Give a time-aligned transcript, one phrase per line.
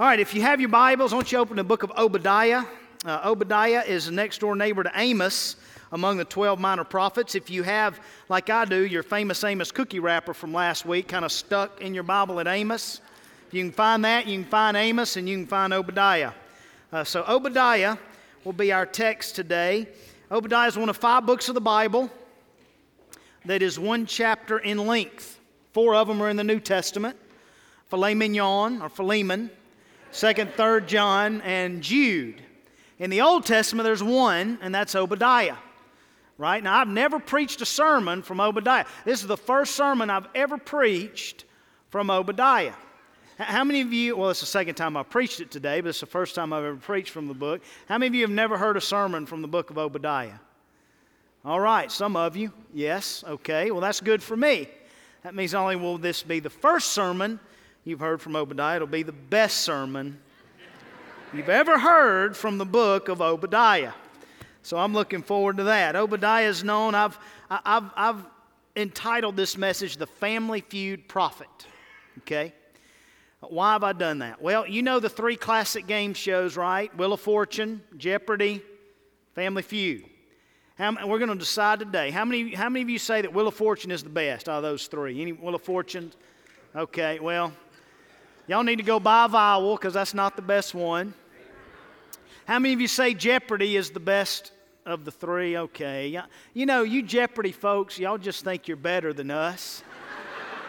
[0.00, 2.62] All right, if you have your Bibles, why don't you open the book of Obadiah?
[3.04, 5.56] Uh, Obadiah is the next door neighbor to Amos
[5.90, 7.34] among the 12 minor prophets.
[7.34, 7.98] If you have,
[8.28, 11.94] like I do, your famous Amos cookie wrapper from last week kind of stuck in
[11.94, 13.00] your Bible at Amos,
[13.48, 16.30] if you can find that, you can find Amos and you can find Obadiah.
[16.92, 17.96] Uh, so, Obadiah
[18.44, 19.88] will be our text today.
[20.30, 22.08] Obadiah is one of five books of the Bible
[23.46, 25.40] that is one chapter in length.
[25.72, 27.16] Four of them are in the New Testament
[27.88, 29.50] Filet Mignon or Philemon,
[30.12, 32.42] 2nd, 3rd John, and Jude.
[32.98, 35.56] In the Old Testament, there's one, and that's Obadiah.
[36.36, 36.62] Right?
[36.62, 38.84] Now, I've never preached a sermon from Obadiah.
[39.04, 41.44] This is the first sermon I've ever preached
[41.90, 42.74] from Obadiah.
[43.38, 46.00] How many of you, well, it's the second time I've preached it today, but it's
[46.00, 47.60] the first time I've ever preached from the book.
[47.88, 50.38] How many of you have never heard a sermon from the book of Obadiah?
[51.44, 53.70] All right, some of you, yes, okay.
[53.70, 54.68] Well, that's good for me.
[55.22, 57.38] That means not only will this be the first sermon
[57.88, 60.18] you've heard from Obadiah, it'll be the best sermon
[61.32, 63.92] you've ever heard from the book of Obadiah.
[64.62, 65.96] So I'm looking forward to that.
[65.96, 67.18] Obadiah is known, I've,
[67.50, 68.24] I've, I've
[68.76, 71.48] entitled this message The Family Feud Prophet.
[72.18, 72.52] Okay?
[73.40, 74.42] Why have I done that?
[74.42, 76.94] Well, you know the three classic game shows, right?
[76.96, 78.62] Wheel of Fortune, Jeopardy,
[79.34, 80.04] Family Feud.
[80.76, 82.10] How, we're going to decide today.
[82.10, 84.58] How many, how many of you say that Wheel of Fortune is the best out
[84.58, 85.20] of those three?
[85.20, 86.12] Any Wheel of Fortune?
[86.76, 87.52] Okay, well,
[88.48, 91.12] Y'all need to go buy a vowel because that's not the best one.
[92.46, 94.52] How many of you say Jeopardy is the best
[94.86, 95.58] of the three?
[95.58, 96.18] Okay.
[96.54, 99.82] You know, you Jeopardy folks, y'all just think you're better than us,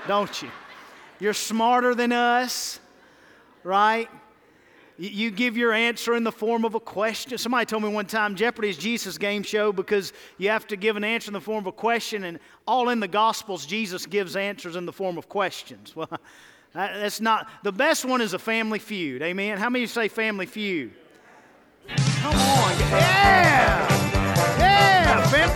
[0.09, 0.49] don't you?
[1.21, 2.81] You're smarter than us,
[3.63, 4.09] right?
[4.97, 7.37] You give your answer in the form of a question.
[7.37, 10.97] Somebody told me one time Jeopardy is Jesus' game show because you have to give
[10.97, 14.35] an answer in the form of a question, and all in the Gospels, Jesus gives
[14.35, 15.95] answers in the form of questions.
[15.95, 16.09] Well,
[16.73, 19.21] that's not, the best one is a family feud.
[19.21, 19.57] Amen.
[19.57, 20.91] How many say family feud?
[22.21, 22.79] Come on.
[22.79, 23.87] Yeah.
[24.59, 25.27] Yeah.
[25.27, 25.49] Fam-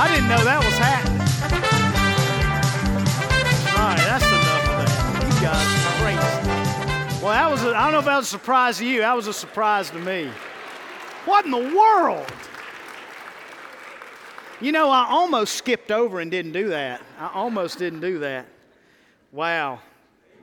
[0.00, 1.18] I didn't know that was happening.
[3.74, 4.90] All right, that's enough of that.
[5.24, 5.66] You guys
[5.98, 7.22] crazy.
[7.24, 9.00] Well, that was, I don't know if that was a surprise to you.
[9.00, 10.30] That was a surprise to me.
[11.24, 12.26] What in the world?
[14.60, 17.00] You know, I almost skipped over and didn't do that.
[17.16, 18.46] I almost didn't do that.
[19.30, 19.78] Wow.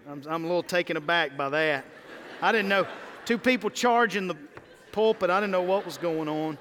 [0.09, 1.83] I'm, I'm a little taken aback by that.
[2.41, 2.87] I didn't know.
[3.25, 4.37] Two people charging the
[4.93, 6.57] pulpit, I didn't know what was going on.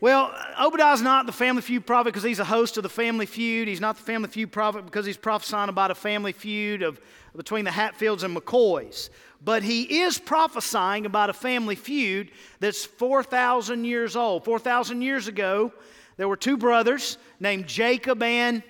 [0.00, 3.68] Well, Obadiah's not the family feud prophet because he's a host of the family feud.
[3.68, 6.98] He's not the family feud prophet because he's prophesying about a family feud of,
[7.36, 9.10] between the Hatfields and McCoys.
[9.44, 14.44] But he is prophesying about a family feud that's 4,000 years old.
[14.44, 15.72] 4,000 years ago,
[16.18, 18.62] there were two brothers named Jacob and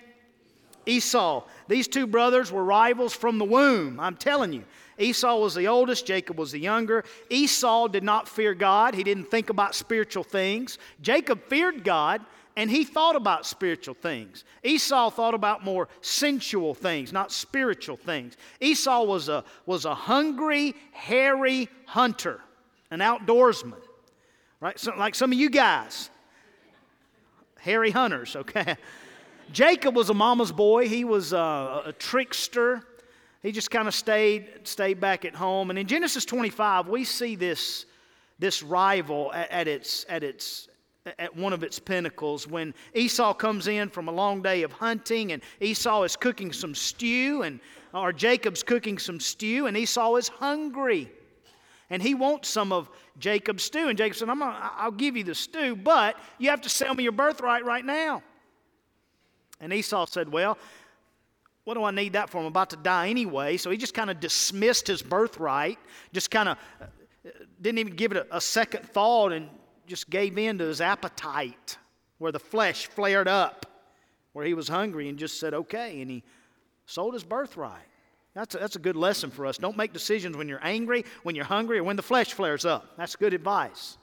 [0.86, 1.44] Esau.
[1.66, 3.98] These two brothers were rivals from the womb.
[3.98, 4.64] I'm telling you.
[4.98, 7.04] Esau was the oldest, Jacob was the younger.
[7.30, 10.78] Esau did not fear God, he didn't think about spiritual things.
[11.00, 12.20] Jacob feared God
[12.56, 14.44] and he thought about spiritual things.
[14.64, 18.36] Esau thought about more sensual things, not spiritual things.
[18.60, 22.40] Esau was a, was a hungry, hairy hunter,
[22.90, 23.80] an outdoorsman,
[24.60, 24.78] right?
[24.78, 26.10] So, like some of you guys
[27.58, 28.76] hairy hunters, okay?
[29.52, 30.88] Jacob was a mama's boy.
[30.88, 32.82] He was a, a trickster.
[33.42, 35.70] He just kind of stayed, stayed back at home.
[35.70, 37.86] And in Genesis 25, we see this,
[38.38, 40.68] this rival at, at, its, at, its,
[41.18, 45.32] at one of its pinnacles when Esau comes in from a long day of hunting
[45.32, 47.60] and Esau is cooking some stew and
[47.94, 51.10] or Jacob's cooking some stew and Esau is hungry
[51.90, 53.88] and he wants some of Jacob's stew.
[53.88, 56.94] And Jacob said, I'm gonna, I'll give you the stew, but you have to sell
[56.94, 58.22] me your birthright right now.
[59.60, 60.58] And Esau said, Well,
[61.64, 62.38] what do I need that for?
[62.38, 63.56] I'm about to die anyway.
[63.56, 65.78] So he just kind of dismissed his birthright,
[66.12, 66.86] just kind of uh,
[67.60, 69.48] didn't even give it a, a second thought and
[69.86, 71.78] just gave in to his appetite
[72.18, 73.66] where the flesh flared up,
[74.32, 76.00] where he was hungry and just said, Okay.
[76.02, 76.22] And he
[76.86, 77.87] sold his birthright.
[78.38, 79.58] That's a, that's a good lesson for us.
[79.58, 82.96] Don't make decisions when you're angry, when you're hungry, or when the flesh flares up.
[82.96, 83.98] That's good advice.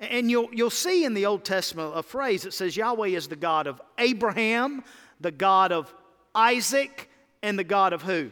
[0.00, 3.36] And you'll, you'll see in the Old Testament a phrase that says Yahweh is the
[3.36, 4.82] God of Abraham,
[5.20, 5.92] the God of
[6.34, 7.10] Isaac,
[7.42, 8.30] and the God of who?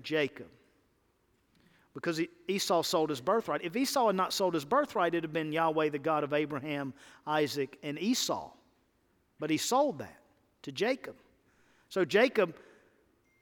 [0.00, 0.46] Jacob.
[1.92, 3.62] Because Esau sold his birthright.
[3.64, 6.32] If Esau had not sold his birthright, it would have been Yahweh, the God of
[6.32, 6.94] Abraham,
[7.26, 8.48] Isaac, and Esau.
[9.40, 10.20] But he sold that
[10.62, 11.16] to Jacob.
[11.88, 12.54] So Jacob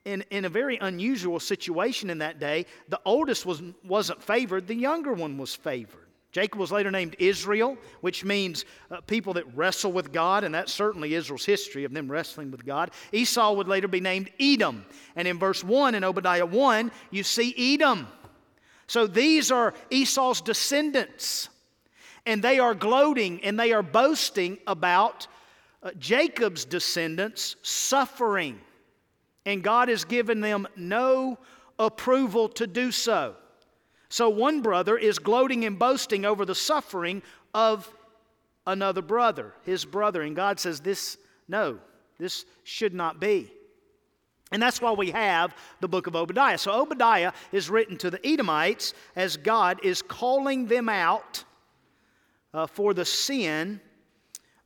[0.05, 4.75] in, in a very unusual situation in that day, the oldest was, wasn't favored, the
[4.75, 6.05] younger one was favored.
[6.31, 10.73] Jacob was later named Israel, which means uh, people that wrestle with God, and that's
[10.73, 12.91] certainly Israel's history of them wrestling with God.
[13.13, 14.85] Esau would later be named Edom.
[15.15, 18.07] And in verse 1 in Obadiah 1, you see Edom.
[18.87, 21.47] So these are Esau's descendants,
[22.25, 25.27] and they are gloating and they are boasting about
[25.81, 28.59] uh, Jacob's descendants suffering.
[29.45, 31.37] And God has given them no
[31.77, 33.35] approval to do so.
[34.09, 37.21] So one brother is gloating and boasting over the suffering
[37.53, 37.89] of
[38.65, 40.21] another brother, his brother.
[40.21, 41.79] And God says, This, no,
[42.17, 43.51] this should not be.
[44.51, 46.57] And that's why we have the book of Obadiah.
[46.57, 51.43] So Obadiah is written to the Edomites as God is calling them out
[52.53, 53.81] uh, for the sin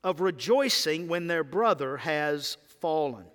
[0.03, 3.25] of rejoicing when their brother has fallen.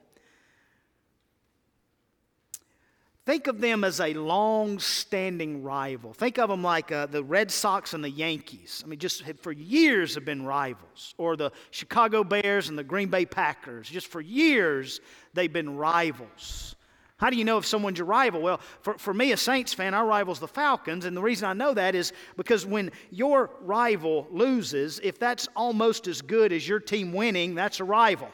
[3.26, 6.12] Think of them as a long standing rival.
[6.12, 8.82] Think of them like uh, the Red Sox and the Yankees.
[8.84, 11.14] I mean, just for years have been rivals.
[11.16, 13.88] Or the Chicago Bears and the Green Bay Packers.
[13.88, 15.00] Just for years,
[15.32, 16.76] they've been rivals.
[17.16, 18.42] How do you know if someone's your rival?
[18.42, 21.06] Well, for, for me, a Saints fan, our rival's the Falcons.
[21.06, 26.08] And the reason I know that is because when your rival loses, if that's almost
[26.08, 28.28] as good as your team winning, that's a rival.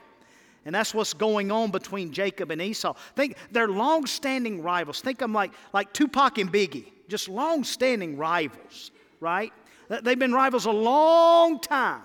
[0.66, 2.94] And that's what's going on between Jacob and Esau.
[3.16, 5.00] Think they're long-standing rivals.
[5.00, 8.90] Think of them like, like Tupac and Biggie, just long-standing rivals,
[9.20, 9.52] right?
[9.88, 12.02] They've been rivals a long time.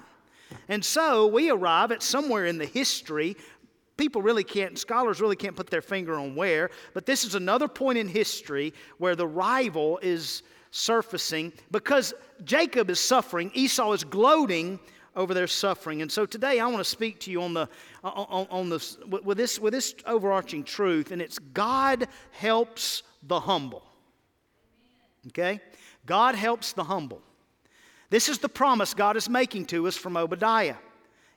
[0.70, 3.36] And so we arrive at somewhere in the history.
[3.98, 7.68] People really can't, scholars really can't put their finger on where, but this is another
[7.68, 12.14] point in history where the rival is surfacing because
[12.44, 14.80] Jacob is suffering, Esau is gloating
[15.16, 16.02] over their suffering.
[16.02, 17.70] And so today I want to speak to you on the
[18.04, 23.84] on, on with this with this overarching truth, and it's God helps the humble.
[25.28, 25.62] Okay?
[26.06, 27.22] God helps the humble.
[28.10, 30.76] This is the promise God is making to us from Obadiah.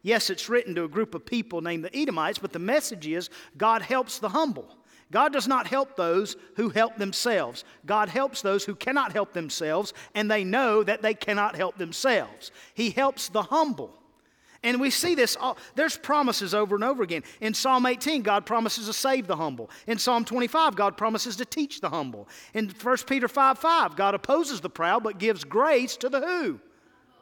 [0.03, 3.31] Yes, it's written to a group of people named the Edomites, but the message is
[3.57, 4.78] God helps the humble.
[5.11, 7.65] God does not help those who help themselves.
[7.87, 12.51] God helps those who cannot help themselves, and they know that they cannot help themselves.
[12.75, 13.95] He helps the humble.
[14.63, 17.23] And we see this, all, there's promises over and over again.
[17.41, 19.71] In Psalm 18, God promises to save the humble.
[19.87, 22.29] In Psalm 25, God promises to teach the humble.
[22.55, 26.61] In 1 Peter 5 5, God opposes the proud but gives grace to the who?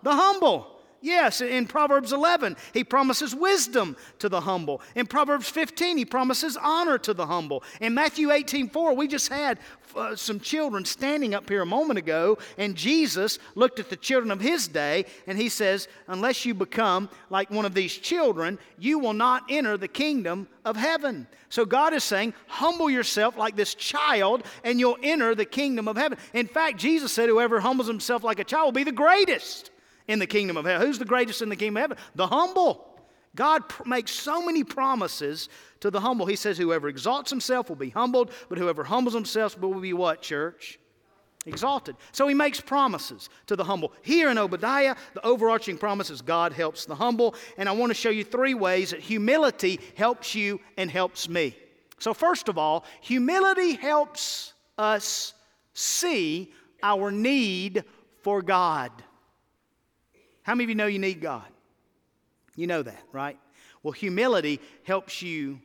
[0.03, 0.75] The humble.
[1.03, 4.81] Yes, in Proverbs 11, he promises wisdom to the humble.
[4.95, 7.63] In Proverbs 15, he promises honor to the humble.
[7.81, 9.59] In Matthew 18, 4, we just had
[9.95, 14.31] uh, some children standing up here a moment ago, and Jesus looked at the children
[14.31, 18.99] of his day, and he says, Unless you become like one of these children, you
[18.99, 21.27] will not enter the kingdom of heaven.
[21.51, 25.97] So God is saying, Humble yourself like this child, and you'll enter the kingdom of
[25.97, 26.19] heaven.
[26.33, 29.71] In fact, Jesus said, Whoever humbles himself like a child will be the greatest
[30.09, 30.87] in the kingdom of heaven.
[30.87, 31.99] Who's the greatest in the kingdom of heaven?
[32.15, 32.97] The humble.
[33.35, 35.49] God pr- makes so many promises
[35.81, 36.27] to the humble.
[36.27, 40.23] He says, Whoever exalts himself will be humbled, but whoever humbles himself will be what,
[40.23, 40.79] church?
[41.45, 41.95] Exalted.
[42.11, 43.93] So he makes promises to the humble.
[44.03, 47.37] Here in Obadiah, the overarching promise is God helps the humble.
[47.57, 51.57] And I want to show you three ways that humility helps you and helps me.
[51.99, 55.35] So, first of all, humility helps us
[55.73, 57.85] see our need
[58.23, 58.91] for God.
[60.47, 61.49] How many of you know you need God?
[62.55, 63.37] You know that, right?
[63.83, 65.59] Well, humility helps you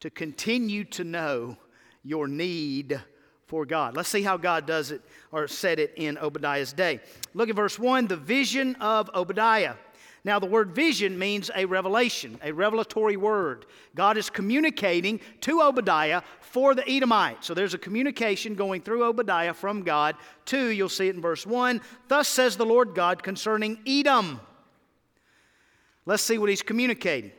[0.00, 1.56] to continue to know
[2.04, 3.00] your need
[3.46, 3.96] for God.
[3.96, 5.00] Let's see how God does it
[5.30, 7.00] or said it in Obadiah's day.
[7.32, 9.76] Look at verse 1 the vision of Obadiah.
[10.24, 13.66] Now, the word vision means a revelation, a revelatory word.
[13.96, 17.44] God is communicating to Obadiah for the Edomite.
[17.44, 20.14] So there's a communication going through Obadiah from God
[20.46, 24.40] to, you'll see it in verse 1, thus says the Lord God concerning Edom.
[26.06, 27.32] Let's see what he's communicating.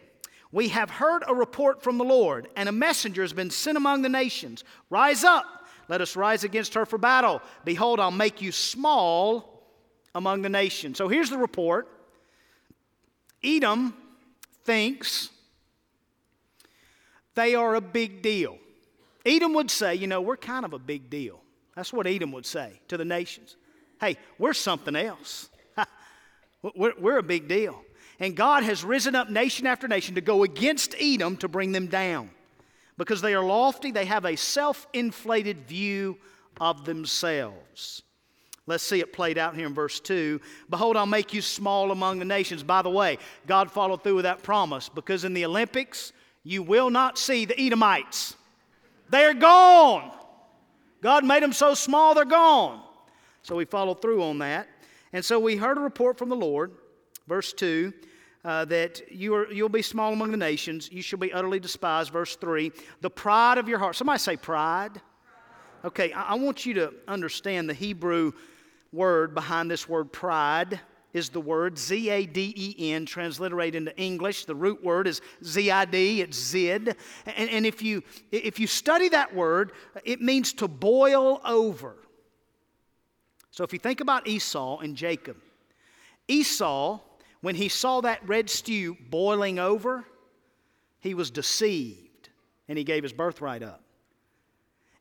[0.52, 4.02] We have heard a report from the Lord, and a messenger has been sent among
[4.02, 4.66] the nations.
[4.90, 5.46] Rise up,
[5.88, 7.42] let us rise against her for battle.
[7.64, 9.64] Behold, I'll make you small
[10.14, 10.98] among the nations.
[10.98, 11.88] So here's the report
[13.44, 13.94] Edom
[14.64, 15.30] thinks
[17.36, 18.58] they are a big deal.
[19.26, 21.42] Edom would say, you know, we're kind of a big deal.
[21.76, 23.56] That's what Edom would say to the nations.
[24.00, 25.50] Hey, we're something else.
[26.76, 27.82] we're, we're a big deal.
[28.20, 31.88] And God has risen up nation after nation to go against Edom to bring them
[31.88, 32.30] down.
[32.98, 36.18] Because they are lofty, they have a self inflated view
[36.62, 38.04] of themselves.
[38.66, 40.40] Let's see it played out here in verse 2.
[40.70, 42.64] Behold, I'll make you small among the nations.
[42.64, 46.90] By the way, God followed through with that promise because in the Olympics, you will
[46.90, 48.36] not see the Edomites.
[49.10, 50.12] They're gone.
[51.02, 52.82] God made them so small, they're gone.
[53.42, 54.70] So we followed through on that.
[55.12, 56.72] And so we heard a report from the Lord,
[57.28, 57.92] verse 2,
[58.46, 60.90] uh, that you are, you'll be small among the nations.
[60.92, 62.72] You shall be utterly despised, verse 3.
[63.02, 63.98] The pride of your heart.
[63.98, 65.02] Somebody say pride.
[65.84, 68.32] Okay, I, I want you to understand the Hebrew
[68.94, 70.80] word behind this word pride
[71.14, 74.46] is the word Z A D E N, transliterated into English.
[74.46, 76.96] The root word is Z I D, it's zid.
[77.26, 79.74] And, and if, you, if you study that word,
[80.04, 81.98] it means to boil over.
[83.52, 85.38] So if you think about Esau and Jacob,
[86.28, 87.00] Esau,
[87.42, 90.06] when he saw that red stew boiling over,
[91.00, 92.30] he was deceived
[92.68, 93.83] and he gave his birthright up.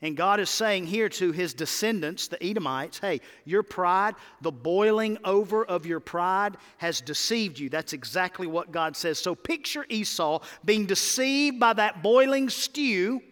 [0.02, 5.16] And God is saying here to his descendants, the Edomites, hey, your pride, the boiling
[5.24, 7.70] over of your pride has deceived you.
[7.70, 9.20] That's exactly what God says.
[9.20, 13.22] So picture Esau being deceived by that boiling stew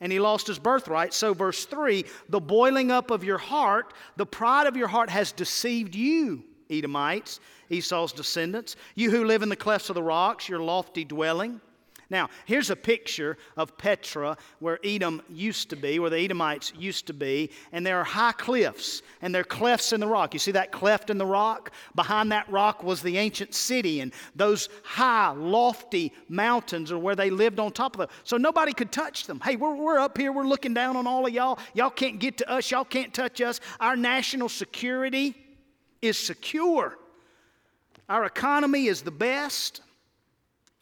[0.00, 1.12] and he lost his birthright.
[1.12, 5.32] So, verse 3 the boiling up of your heart, the pride of your heart has
[5.32, 8.76] deceived you, Edomites, Esau's descendants.
[8.94, 11.60] You who live in the clefts of the rocks, your lofty dwelling.
[12.10, 17.06] Now, here's a picture of Petra, where Edom used to be, where the Edomites used
[17.06, 20.34] to be, and there are high cliffs, and there are clefts in the rock.
[20.34, 21.70] You see that cleft in the rock?
[21.94, 27.30] Behind that rock was the ancient city, and those high, lofty mountains are where they
[27.30, 28.16] lived on top of them.
[28.24, 29.38] So nobody could touch them.
[29.38, 31.60] Hey, we're, we're up here, we're looking down on all of y'all.
[31.74, 33.60] Y'all can't get to us, y'all can't touch us.
[33.78, 35.36] Our national security
[36.02, 36.98] is secure,
[38.08, 39.82] our economy is the best.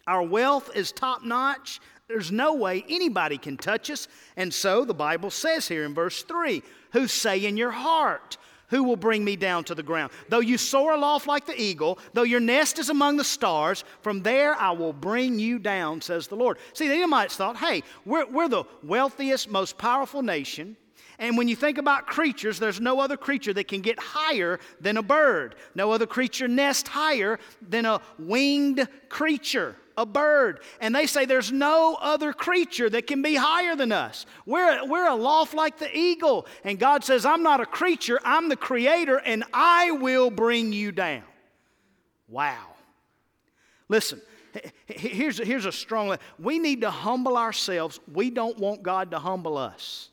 [0.08, 1.80] Our wealth is top notch.
[2.08, 4.08] There's no way anybody can touch us.
[4.38, 6.62] And so the Bible says here in verse 3
[6.92, 8.38] Who say in your heart,
[8.68, 10.10] Who will bring me down to the ground?
[10.30, 14.22] Though you soar aloft like the eagle, though your nest is among the stars, from
[14.22, 16.56] there I will bring you down, says the Lord.
[16.72, 20.78] See, the Edomites thought, Hey, we're, we're the wealthiest, most powerful nation.
[21.18, 24.96] And when you think about creatures, there's no other creature that can get higher than
[24.96, 25.56] a bird.
[25.74, 30.60] No other creature nest higher than a winged creature a bird.
[30.80, 34.24] And they say there's no other creature that can be higher than us.
[34.46, 36.46] We're, we're aloft like the eagle.
[36.64, 40.92] And God says, I'm not a creature, I'm the creator, and I will bring you
[40.92, 41.24] down.
[42.28, 42.68] Wow.
[43.88, 44.22] Listen,
[44.86, 49.58] here's here's a strong we need to humble ourselves we don't want god to humble
[49.58, 50.08] us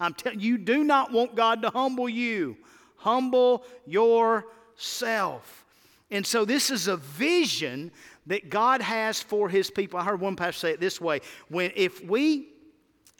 [0.00, 2.56] i'm telling you do not want god to humble you
[2.96, 5.64] humble yourself
[6.10, 7.90] and so this is a vision
[8.26, 9.98] that God has for his people.
[10.00, 12.48] I heard one pastor say it this way when if we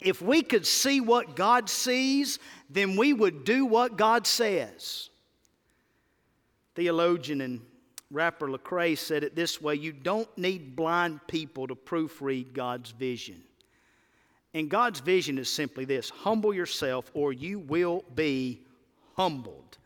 [0.00, 5.08] if we could see what God sees, then we would do what God says.
[6.74, 7.62] Theologian and
[8.10, 13.42] rapper Lecrae said it this way you don't need blind people to proofread God's vision.
[14.52, 18.62] And God's vision is simply this humble yourself, or you will be
[19.14, 19.78] humbled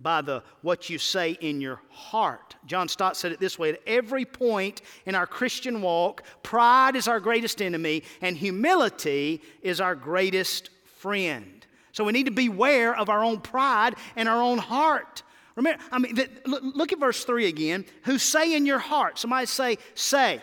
[0.00, 2.56] by the what you say in your heart.
[2.66, 7.08] John Stott said it this way at every point in our Christian walk, pride is
[7.08, 11.66] our greatest enemy and humility is our greatest friend.
[11.92, 15.22] So we need to beware of our own pride and our own heart.
[15.54, 17.86] Remember, I mean, look at verse 3 again.
[18.04, 19.18] Who say in your heart?
[19.18, 20.42] Somebody say, say.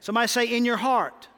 [0.00, 1.28] Somebody say, in your heart.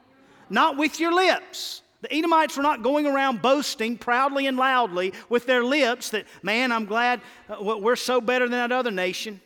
[0.49, 1.80] Not with your lips.
[2.01, 6.71] The Edomites were not going around boasting proudly and loudly with their lips that, man,
[6.71, 9.39] I'm glad uh, we're so better than that other nation.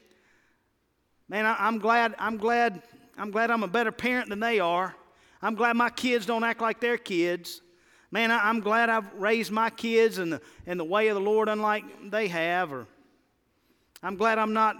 [1.27, 2.81] Man, I, am glad, I'm glad,
[3.17, 4.95] I'm glad I'm a better parent than they are.
[5.41, 7.61] I'm glad my kids don't act like their kids.
[8.09, 11.21] Man, I, am glad I've raised my kids in the, in the way of the
[11.21, 12.71] Lord unlike they have.
[12.71, 12.87] Or
[14.01, 14.77] I'm glad I'm not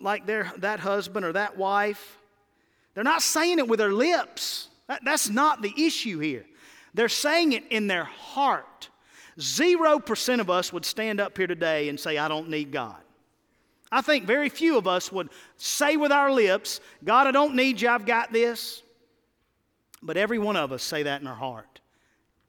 [0.00, 2.18] like their, that husband or that wife.
[2.94, 4.68] They're not saying it with their lips.
[4.88, 6.46] That, that's not the issue here.
[6.98, 8.88] They're saying it in their heart.
[9.40, 12.96] Zero percent of us would stand up here today and say, I don't need God.
[13.92, 15.28] I think very few of us would
[15.58, 18.82] say with our lips, God, I don't need you, I've got this.
[20.02, 21.78] But every one of us say that in our heart.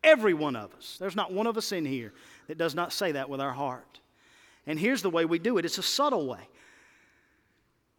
[0.03, 0.97] Every one of us.
[0.99, 2.11] There's not one of us in here
[2.47, 3.99] that does not say that with our heart.
[4.65, 6.49] And here's the way we do it it's a subtle way.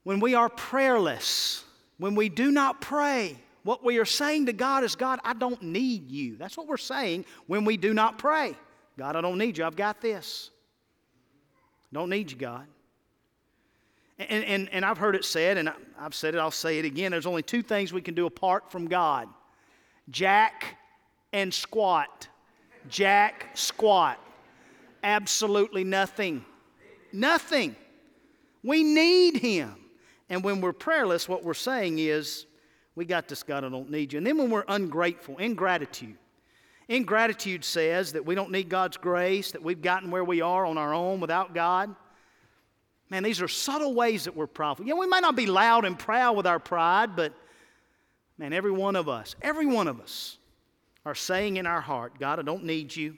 [0.02, 1.62] When we are prayerless,
[1.98, 5.62] when we do not pray, what we are saying to God is, God, I don't
[5.62, 6.36] need you.
[6.36, 8.56] That's what we're saying when we do not pray.
[8.98, 9.64] God, I don't need you.
[9.64, 10.50] I've got this.
[11.92, 12.66] Don't need you, God.
[14.18, 17.10] And, and, and I've heard it said, and I've said it, I'll say it again.
[17.10, 19.28] There's only two things we can do apart from God
[20.10, 20.76] jack
[21.32, 22.28] and squat.
[22.88, 24.18] Jack, squat.
[25.02, 26.44] Absolutely nothing.
[27.12, 27.76] Nothing.
[28.62, 29.76] We need Him.
[30.28, 32.46] And when we're prayerless, what we're saying is,
[32.94, 34.18] we got this, God, I don't need you.
[34.18, 36.16] And then when we're ungrateful, ingratitude.
[36.88, 40.76] Ingratitude says that we don't need God's grace, that we've gotten where we are on
[40.76, 41.94] our own without God.
[43.10, 44.86] Man, these are subtle ways that we're prideful.
[44.86, 47.32] You know, we might not be loud and proud with our pride, but
[48.38, 50.38] man, every one of us, every one of us
[51.06, 53.16] are saying in our heart, God, I don't need you.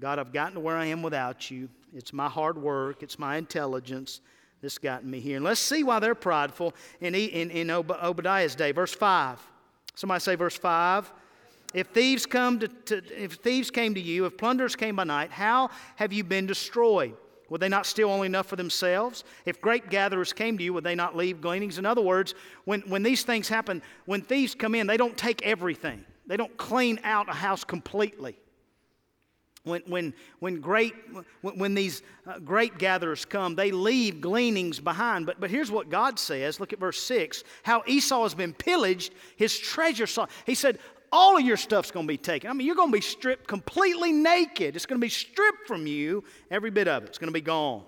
[0.00, 1.68] God, I've gotten to where I am without you.
[1.94, 4.20] It's my hard work, it's my intelligence
[4.66, 5.36] that's gotten me here.
[5.36, 8.72] And let's see why they're prideful in, in, in Obadiah's day.
[8.72, 9.40] Verse 5.
[9.94, 11.12] Somebody say, verse 5.
[11.72, 15.30] If thieves, come to, to, if thieves came to you, if plunderers came by night,
[15.30, 17.14] how have you been destroyed?
[17.48, 19.22] Would they not steal only enough for themselves?
[19.44, 21.78] If grape gatherers came to you, would they not leave gleanings?
[21.78, 25.46] In other words, when, when these things happen, when thieves come in, they don't take
[25.46, 28.36] everything, they don't clean out a house completely.
[29.66, 30.94] When, when, when, great,
[31.42, 35.26] when, these uh, grape gatherers come, they leave gleanings behind.
[35.26, 36.60] But, but here's what God says.
[36.60, 40.06] Look at verse 6 how Esau has been pillaged, his treasure.
[40.06, 40.26] Saw.
[40.44, 40.78] He said,
[41.10, 42.48] all of your stuff's going to be taken.
[42.48, 44.76] I mean, you're going to be stripped completely naked.
[44.76, 47.08] It's going to be stripped from you, every bit of it.
[47.08, 47.82] It's going to be gone.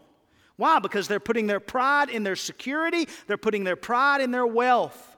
[0.56, 0.80] Why?
[0.80, 5.16] Because they're putting their pride in their security, they're putting their pride in their wealth.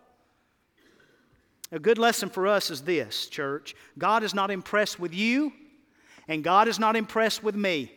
[1.73, 5.55] A good lesson for us is this, church God is not impressed with you,
[6.31, 7.93] and God is not impressed with me.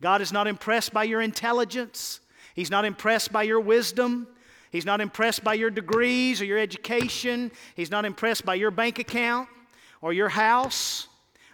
[0.00, 2.20] God is not impressed by your intelligence,
[2.54, 4.26] He's not impressed by your wisdom.
[4.70, 7.52] He's not impressed by your degrees or your education.
[7.76, 9.48] He's not impressed by your bank account
[10.02, 11.06] or your house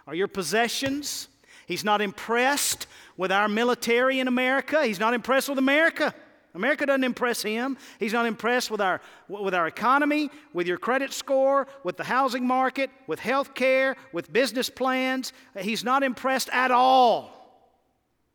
[0.07, 1.27] or your possessions.
[1.67, 4.83] He's not impressed with our military in America.
[4.83, 6.15] He's not impressed with America.
[6.53, 7.77] America doesn't impress him.
[7.99, 12.45] He's not impressed with our, with our economy, with your credit score, with the housing
[12.45, 15.31] market, with health care, with business plans.
[15.57, 17.37] He's not impressed at all.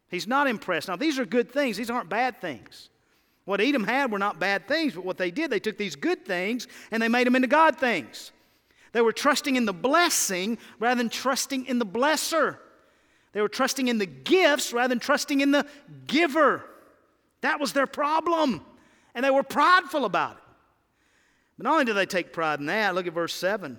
[0.09, 0.89] He's not impressed.
[0.89, 2.89] Now, these are good things, these aren't bad things.
[3.45, 6.25] What Edom had were not bad things, but what they did, they took these good
[6.25, 8.33] things and they made them into God things.
[8.93, 12.57] They were trusting in the blessing rather than trusting in the blesser.
[13.33, 15.67] They were trusting in the gifts rather than trusting in the
[16.07, 16.65] giver.
[17.43, 18.61] That was their problem.
[19.15, 20.43] And they were prideful about it.
[21.59, 23.79] But not only do they take pride in that, look at verse 7.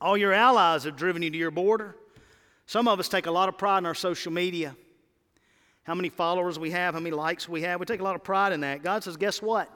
[0.00, 1.96] All your allies have driven you to your border.
[2.66, 4.74] Some of us take a lot of pride in our social media
[5.88, 7.80] how many followers we have, how many likes we have.
[7.80, 8.82] We take a lot of pride in that.
[8.82, 9.70] God says, guess what?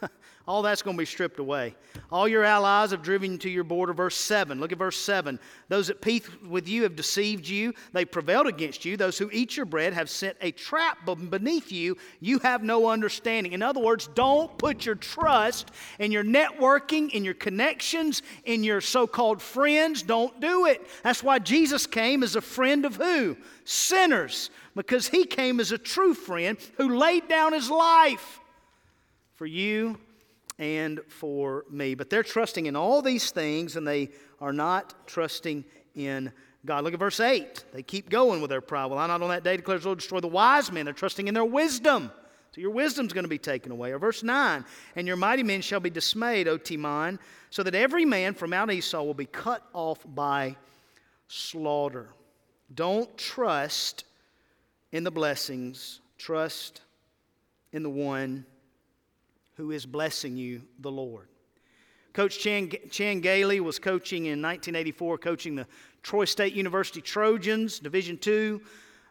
[0.46, 1.74] All that's going to be stripped away.
[2.12, 3.94] All your allies have driven you to your border.
[3.94, 4.60] Verse 7.
[4.60, 5.40] Look at verse 7.
[5.68, 7.72] Those that peace with you have deceived you.
[7.94, 8.98] They prevailed against you.
[8.98, 10.98] Those who eat your bread have set a trap
[11.30, 11.96] beneath you.
[12.20, 13.52] You have no understanding.
[13.52, 18.82] In other words, don't put your trust in your networking, in your connections, in your
[18.82, 20.02] so called friends.
[20.02, 20.86] Don't do it.
[21.02, 23.38] That's why Jesus came as a friend of who?
[23.64, 28.40] Sinners because he came as a true friend who laid down his life
[29.34, 29.98] for you
[30.58, 31.94] and for me.
[31.94, 35.64] But they're trusting in all these things and they are not trusting
[35.94, 36.32] in
[36.64, 36.84] God.
[36.84, 37.64] Look at verse 8.
[37.72, 38.86] They keep going with their pride.
[38.86, 40.84] Well, I not on that day declares the Lord destroy the wise men.
[40.84, 42.10] They're trusting in their wisdom.
[42.54, 43.90] So your wisdom's going to be taken away.
[43.90, 44.64] Or verse 9,
[44.94, 47.18] and your mighty men shall be dismayed, O Teman,
[47.50, 50.54] so that every man from Mount Esau will be cut off by
[51.26, 52.10] slaughter.
[52.72, 54.04] Don't trust
[54.92, 56.82] in the blessings, trust
[57.72, 58.46] in the one
[59.56, 61.28] who is blessing you, the Lord.
[62.12, 65.66] Coach Chan, Chan Gailey was coaching in 1984, coaching the
[66.02, 68.60] Troy State University Trojans, Division II.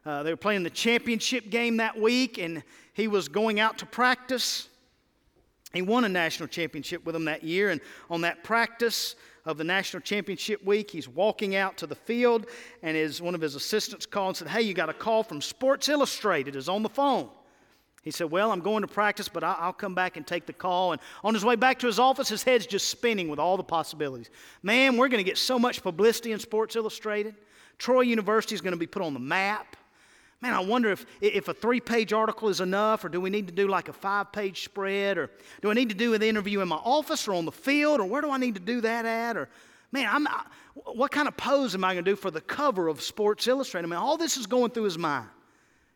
[0.06, 3.86] Uh, they were playing the championship game that week, and he was going out to
[3.86, 4.69] practice.
[5.73, 9.63] He won a national championship with them that year, and on that practice, of the
[9.63, 10.89] national championship week.
[10.89, 12.47] He's walking out to the field,
[12.82, 15.41] and his, one of his assistants called and said, Hey, you got a call from
[15.41, 17.29] Sports Illustrated, is on the phone.
[18.04, 20.92] He said, Well, I'm going to practice, but I'll come back and take the call.
[20.92, 23.63] And on his way back to his office, his head's just spinning with all the
[23.63, 24.30] possibilities.
[24.62, 27.36] Man, we're going to get so much publicity in Sports Illustrated.
[27.78, 29.78] Troy University is going to be put on the map.
[30.42, 33.48] Man, I wonder if, if a three page article is enough, or do we need
[33.48, 36.60] to do like a five page spread, or do I need to do an interview
[36.60, 39.06] in my office or on the field, or where do I need to do that
[39.06, 39.38] at?
[39.38, 39.48] Or,
[39.94, 40.28] man, I'm,
[40.74, 43.88] what kind of pose am I going to do for the cover of Sports Illustrated?
[43.88, 45.30] I mean, all this is going through his mind.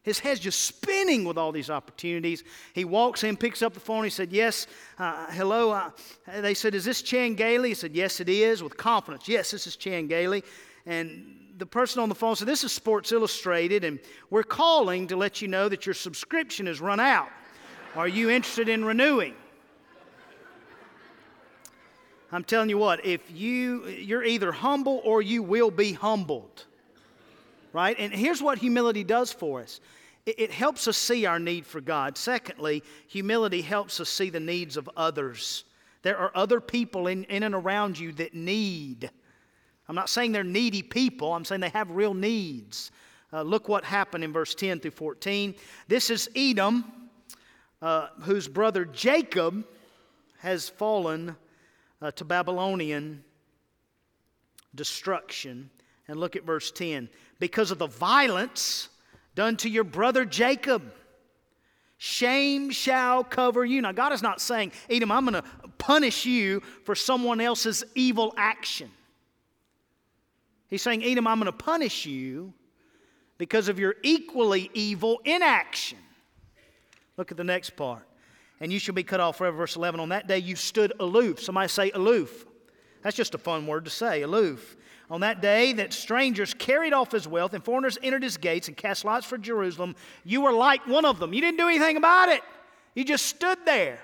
[0.08, 2.46] His head's just spinning with all these opportunities.
[2.72, 4.06] He walks in, picks up the phone.
[4.06, 4.66] He said, Yes,
[4.98, 5.72] uh, hello.
[5.72, 5.90] Uh,
[6.40, 7.68] they said, Is this Chan Gailey?
[7.68, 9.28] He said, Yes, it is, with confidence.
[9.28, 10.46] Yes, this is Chan Gailey.
[10.86, 15.18] And the person on the phone said, This is Sports Illustrated, and we're calling to
[15.18, 17.28] let you know that your subscription has run out.
[17.98, 19.36] Are you interested in renewing?
[22.32, 26.64] I'm telling you what, if you you're either humble or you will be humbled.
[27.74, 27.98] Right?
[28.00, 29.82] And here's what humility does for us.
[30.28, 32.16] It, it helps us see our need for God.
[32.16, 35.64] Secondly, humility helps us see the needs of others.
[36.04, 39.10] There are other people in, in and around you that need
[39.90, 42.92] I'm not saying they're needy people, I'm saying they have real needs.
[43.32, 45.56] Uh, look what happened in verse 10 through 14.
[45.88, 46.92] This is Edom,
[47.82, 49.66] uh, whose brother Jacob
[50.40, 51.36] has fallen
[52.02, 53.24] uh, to Babylonian
[54.76, 55.70] destruction.
[56.08, 57.10] And look at verse 10.
[57.40, 58.90] Because of the violence
[59.38, 60.82] done to your brother Jacob,
[61.98, 63.84] shame shall cover you.
[63.84, 65.48] Now, God is not saying, Edom, I'm going to
[65.78, 68.90] punish you for someone else's evil action.
[70.70, 72.52] He's saying, Edom, I'm going to punish you
[73.38, 76.00] because of your equally evil inaction.
[77.16, 78.08] Look at the next part.
[78.60, 79.56] And you shall be cut off forever.
[79.56, 80.00] Verse 11.
[80.00, 81.40] On that day you stood aloof.
[81.40, 82.48] Somebody say aloof.
[83.04, 84.76] That's just a fun word to say, aloof.
[85.10, 88.76] On that day that strangers carried off his wealth and foreigners entered his gates and
[88.76, 91.34] cast lots for Jerusalem, you were like one of them.
[91.34, 92.42] You didn't do anything about it.
[92.94, 94.00] You just stood there,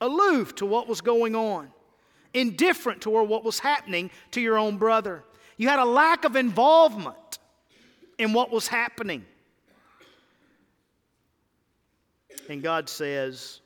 [0.00, 1.70] aloof to what was going on,
[2.34, 5.24] indifferent to what was happening to your own brother.
[5.56, 7.38] You had a lack of involvement
[8.18, 9.24] in what was happening.
[12.48, 13.60] And God says,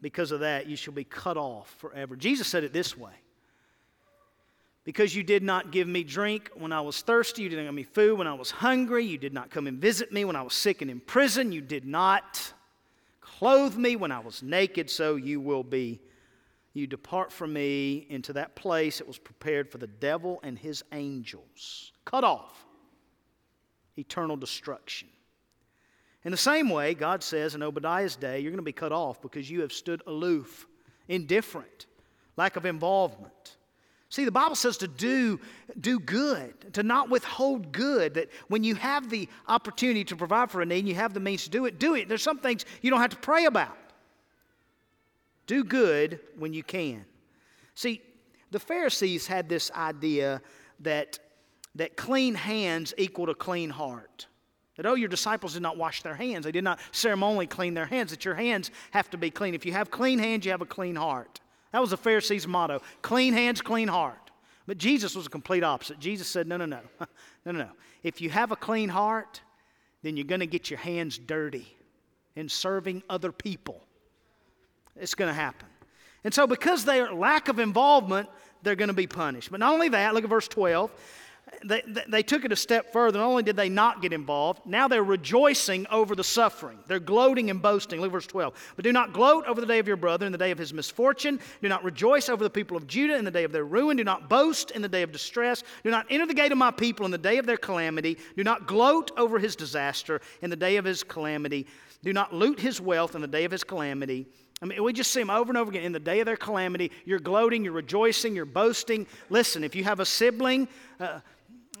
[0.00, 2.16] because of that, you shall be cut off forever.
[2.16, 3.12] Jesus said it this way
[4.84, 7.84] Because you did not give me drink when I was thirsty, you didn't give me
[7.84, 10.52] food when I was hungry, you did not come and visit me when I was
[10.52, 12.52] sick and in prison, you did not
[13.22, 16.00] clothe me when I was naked, so you will be.
[16.76, 20.82] You depart from me into that place that was prepared for the devil and his
[20.90, 21.92] angels.
[22.04, 22.64] Cut off.
[23.96, 25.06] Eternal destruction.
[26.24, 29.22] In the same way, God says in Obadiah's day, you're going to be cut off
[29.22, 30.66] because you have stood aloof,
[31.06, 31.86] indifferent,
[32.36, 33.56] lack of involvement.
[34.14, 35.40] See, the Bible says to do,
[35.80, 40.62] do good, to not withhold good, that when you have the opportunity to provide for
[40.62, 42.08] a need and you have the means to do it, do it.
[42.08, 43.76] There's some things you don't have to pray about.
[45.48, 47.04] Do good when you can.
[47.74, 48.02] See,
[48.52, 50.40] the Pharisees had this idea
[50.78, 51.18] that,
[51.74, 54.28] that clean hands equal a clean heart.
[54.76, 56.44] That, oh, your disciples did not wash their hands.
[56.44, 58.12] They did not ceremonially clean their hands.
[58.12, 59.56] That your hands have to be clean.
[59.56, 61.40] If you have clean hands, you have a clean heart.
[61.74, 64.30] That was the Pharisees' motto clean hands, clean heart.
[64.64, 65.98] But Jesus was a complete opposite.
[65.98, 66.78] Jesus said, no, no, no.
[67.44, 67.70] no, no, no.
[68.04, 69.40] If you have a clean heart,
[70.04, 71.66] then you're going to get your hands dirty
[72.36, 73.82] in serving other people.
[74.94, 75.66] It's going to happen.
[76.22, 78.28] And so, because their lack of involvement,
[78.62, 79.50] they're going to be punished.
[79.50, 80.92] But not only that, look at verse 12
[81.64, 83.18] they, they took it a step further.
[83.18, 86.78] Not only did they not get involved, now they're rejoicing over the suffering.
[86.86, 88.00] They're gloating and boasting.
[88.00, 88.54] Look verse 12.
[88.76, 90.72] But do not gloat over the day of your brother in the day of his
[90.72, 91.40] misfortune.
[91.62, 93.96] Do not rejoice over the people of Judah in the day of their ruin.
[93.96, 95.62] Do not boast in the day of distress.
[95.82, 98.18] Do not enter the gate of my people in the day of their calamity.
[98.36, 101.66] Do not gloat over his disaster in the day of his calamity.
[102.02, 104.26] Do not loot his wealth in the day of his calamity.
[104.62, 105.82] I mean, we just see them over and over again.
[105.82, 109.06] In the day of their calamity, you're gloating, you're rejoicing, you're boasting.
[109.28, 110.68] Listen, if you have a sibling,
[111.00, 111.20] uh,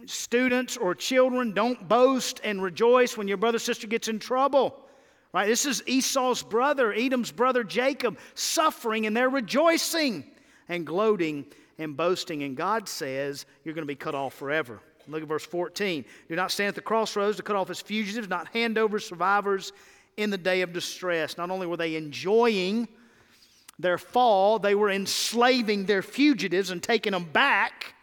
[0.06, 4.80] students or children, don't boast and rejoice when your brother sister gets in trouble.
[5.32, 5.46] Right?
[5.46, 10.24] This is Esau's brother, Edom's brother Jacob, suffering, and they're rejoicing
[10.68, 11.44] and gloating
[11.78, 12.44] and boasting.
[12.44, 14.80] And God says, You're going to be cut off forever.
[15.08, 16.04] Look at verse 14.
[16.28, 19.72] Do not stand at the crossroads to cut off as fugitives, not hand over survivors
[20.16, 21.36] in the day of distress.
[21.36, 22.88] Not only were they enjoying
[23.78, 27.93] their fall, they were enslaving their fugitives and taking them back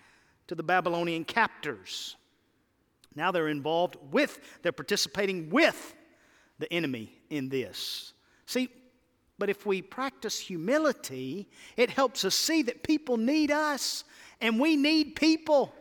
[0.52, 2.18] to the Babylonian captors.
[3.16, 5.96] Now they're involved with, they're participating with
[6.60, 8.12] the enemy in this.
[8.48, 8.68] See,
[9.40, 14.04] but if we practice humility, it helps us see that people need us
[14.42, 15.74] and we need people.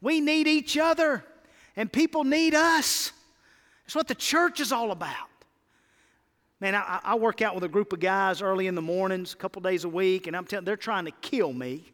[0.00, 1.24] We need each other
[1.76, 3.12] and people need us.
[3.84, 5.28] That's what the church is all about.
[6.58, 9.36] Man, I, I work out with a group of guys early in the mornings, a
[9.36, 11.92] couple days a week, and I'm telling they're trying to kill me.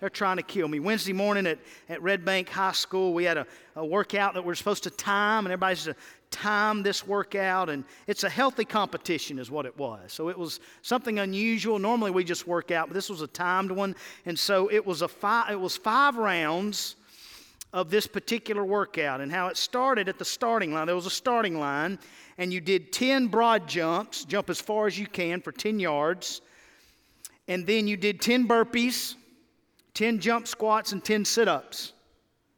[0.00, 0.78] They're trying to kill me.
[0.78, 4.54] Wednesday morning at, at Red Bank High School, we had a, a workout that we're
[4.54, 5.96] supposed to time, and everybody's to
[6.30, 7.70] time this workout.
[7.70, 10.12] And it's a healthy competition, is what it was.
[10.12, 11.78] So it was something unusual.
[11.78, 13.94] Normally we just work out, but this was a timed one.
[14.26, 16.96] And so it was, a five, it was five rounds
[17.72, 20.86] of this particular workout and how it started at the starting line.
[20.86, 21.98] There was a starting line,
[22.38, 26.42] and you did 10 broad jumps, jump as far as you can for 10 yards.
[27.48, 29.14] And then you did 10 burpees
[29.96, 31.94] 10 jump squats and 10 sit ups.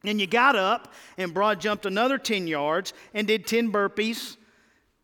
[0.05, 4.37] And you got up and broad jumped another 10 yards and did 10 burpees,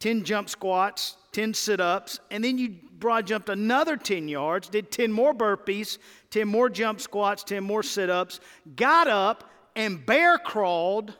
[0.00, 4.90] 10 jump squats, 10 sit ups, and then you broad jumped another 10 yards, did
[4.90, 5.98] 10 more burpees,
[6.30, 8.40] 10 more jump squats, 10 more sit ups,
[8.74, 11.14] got up and bear crawled,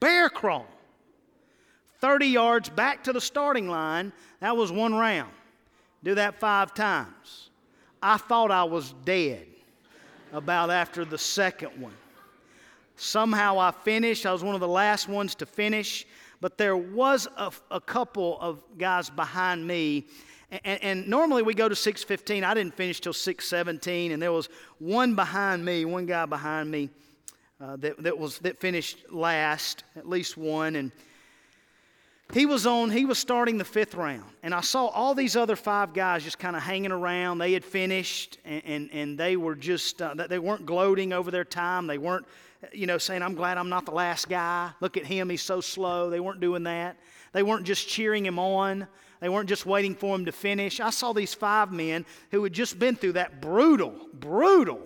[0.00, 0.66] bear crawled
[2.00, 4.12] 30 yards back to the starting line.
[4.40, 5.32] That was one round.
[6.04, 7.50] Do that five times.
[8.02, 9.46] I thought I was dead
[10.32, 11.94] about after the second one.
[12.96, 14.24] Somehow I finished.
[14.26, 16.06] I was one of the last ones to finish,
[16.40, 20.06] but there was a, a couple of guys behind me.
[20.64, 22.44] And, and, normally we go to 6:15.
[22.44, 26.88] I didn't finish till 6:17, and there was one behind me, one guy behind me
[27.60, 30.92] uh, that, that was that finished last, at least one, and
[32.32, 34.24] he was on he was starting the fifth round.
[34.42, 37.38] And i saw all these other five guys just kind of hanging around.
[37.38, 41.44] They had finished and, and, and they were just uh, they weren't gloating over their
[41.44, 41.86] time.
[41.86, 42.26] They weren't
[42.72, 44.70] you know saying i'm glad i'm not the last guy.
[44.80, 46.10] Look at him he's so slow.
[46.10, 46.96] They weren't doing that.
[47.32, 48.88] They weren't just cheering him on.
[49.20, 50.80] They weren't just waiting for him to finish.
[50.80, 54.80] I saw these five men who had just been through that brutal brutal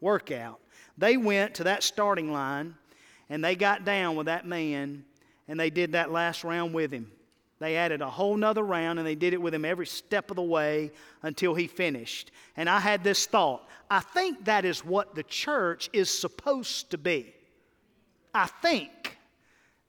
[0.00, 0.60] workout.
[0.96, 2.76] They went to that starting line
[3.28, 5.04] and they got down with that man
[5.48, 7.10] and they did that last round with him.
[7.60, 10.36] They added a whole nother round and they did it with him every step of
[10.36, 10.90] the way
[11.22, 12.30] until he finished.
[12.56, 16.98] And I had this thought I think that is what the church is supposed to
[16.98, 17.34] be.
[18.34, 19.16] I think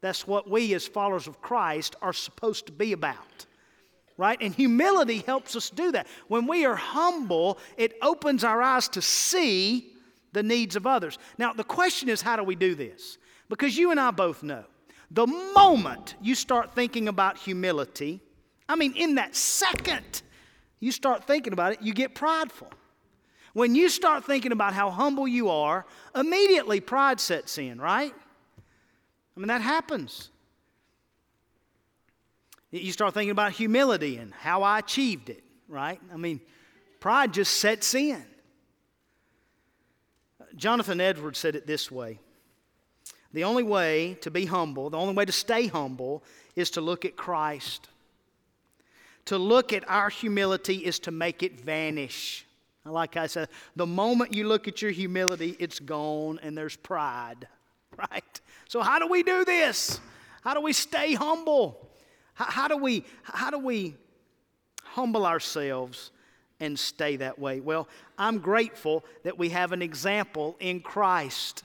[0.02, 3.46] that's what we as followers of Christ are supposed to be about.
[4.18, 4.38] Right?
[4.40, 6.08] And humility helps us do that.
[6.28, 9.92] When we are humble, it opens our eyes to see
[10.32, 11.18] the needs of others.
[11.38, 13.18] Now, the question is how do we do this?
[13.50, 14.64] Because you and I both know
[15.12, 18.22] the moment you start thinking about humility,
[18.68, 20.22] I mean, in that second
[20.80, 22.70] you start thinking about it, you get prideful.
[23.54, 28.14] When you start thinking about how humble you are, immediately pride sets in, right?
[29.36, 30.30] I mean, that happens.
[32.72, 36.02] You start thinking about humility and how I achieved it, right?
[36.14, 36.42] I mean,
[37.00, 38.24] pride just sets in.
[40.56, 42.20] Jonathan Edwards said it this way
[43.36, 46.24] the only way to be humble, the only way to stay humble,
[46.56, 47.90] is to look at Christ.
[49.26, 52.46] To look at our humility is to make it vanish.
[52.86, 57.48] Like I said, the moment you look at your humility, it's gone and there's pride,
[58.12, 58.42] right?
[58.70, 60.00] So, how do we do this?
[60.42, 61.90] How do we stay humble?
[62.36, 63.96] How, how do, we, how do we
[64.84, 66.12] humble ourselves
[66.62, 67.60] and stay that way?
[67.60, 71.64] Well, I'm grateful that we have an example in Christ.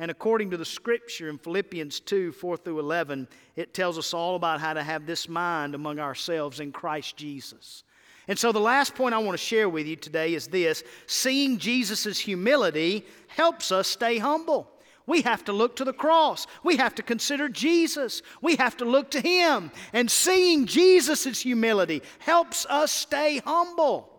[0.00, 4.34] And according to the scripture in Philippians 2 4 through 11, it tells us all
[4.34, 7.84] about how to have this mind among ourselves in Christ Jesus.
[8.26, 11.58] And so, the last point I want to share with you today is this seeing
[11.58, 14.70] Jesus' humility helps us stay humble.
[15.06, 16.46] We have to look to the cross.
[16.64, 18.22] We have to consider Jesus.
[18.40, 19.70] We have to look to Him.
[19.92, 24.09] And seeing Jesus' humility helps us stay humble.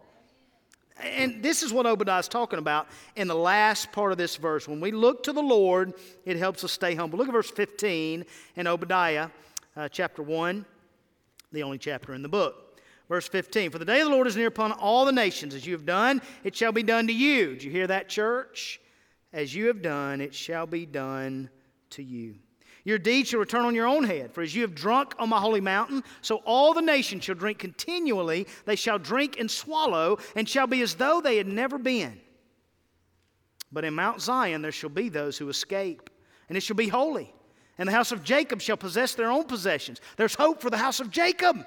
[1.03, 4.67] And this is what Obadiah is talking about in the last part of this verse.
[4.67, 5.93] When we look to the Lord,
[6.25, 7.17] it helps us stay humble.
[7.17, 9.29] Look at verse 15 in Obadiah
[9.75, 10.65] uh, chapter 1,
[11.51, 12.79] the only chapter in the book.
[13.09, 15.53] Verse 15 For the day of the Lord is near upon all the nations.
[15.53, 17.53] As you have done, it shall be done to you.
[17.53, 18.79] Did you hear that, church?
[19.33, 21.49] As you have done, it shall be done
[21.91, 22.35] to you.
[22.83, 24.33] Your deeds shall return on your own head.
[24.33, 27.59] For as you have drunk on my holy mountain, so all the nations shall drink
[27.59, 28.47] continually.
[28.65, 32.19] They shall drink and swallow, and shall be as though they had never been.
[33.71, 36.09] But in Mount Zion there shall be those who escape,
[36.49, 37.33] and it shall be holy.
[37.77, 40.01] And the house of Jacob shall possess their own possessions.
[40.17, 41.65] There's hope for the house of Jacob.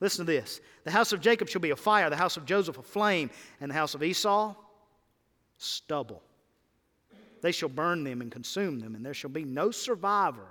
[0.00, 2.78] Listen to this the house of Jacob shall be a fire, the house of Joseph
[2.78, 4.54] a flame, and the house of Esau
[5.58, 6.22] stubble.
[7.46, 10.48] They shall burn them and consume them, and there shall be no survivor,